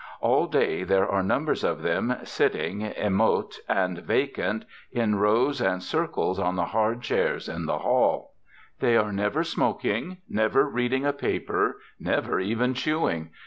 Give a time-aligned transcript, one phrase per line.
[0.19, 6.39] All day there are numbers of them sitting, immote and vacant, in rows and circles
[6.39, 8.33] on the hard chairs in the hall.
[8.79, 13.29] They are never smoking, never reading a paper, never even chewing.